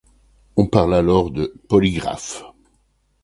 [0.55, 2.43] On parle alors de polygraphe.